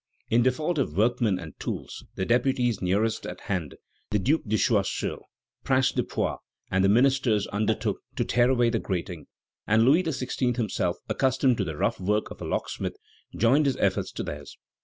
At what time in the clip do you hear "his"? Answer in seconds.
13.67-13.77